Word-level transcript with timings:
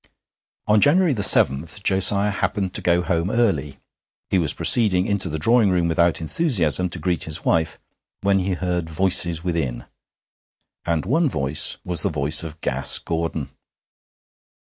On 0.65 0.81
January 0.81 1.13
7 1.13 1.63
Josiah 1.83 2.31
happened 2.31 2.73
to 2.73 2.81
go 2.81 3.03
home 3.03 3.29
early. 3.29 3.77
He 4.31 4.39
was 4.39 4.51
proceeding 4.55 5.05
into 5.05 5.29
the 5.29 5.37
drawing 5.37 5.69
room 5.69 5.87
without 5.87 6.19
enthusiasm 6.21 6.89
to 6.89 6.97
greet 6.97 7.25
his 7.25 7.45
wife, 7.45 7.77
when 8.21 8.39
he 8.39 8.53
heard 8.53 8.89
voices 8.89 9.43
within; 9.43 9.85
and 10.85 11.05
one 11.05 11.29
voice 11.29 11.77
was 11.85 12.01
the 12.01 12.09
voice 12.09 12.41
of 12.41 12.59
Gas 12.61 12.97
Gordon. 12.97 13.51